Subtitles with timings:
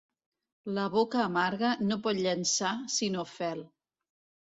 [0.77, 3.67] La boca amarga no pot llançar sinó fel.